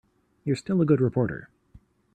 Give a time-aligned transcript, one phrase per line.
[0.43, 1.49] You're still a good reporter.